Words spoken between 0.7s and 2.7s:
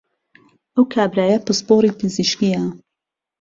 ئەو کابرایە پسپۆڕی پزیشکییە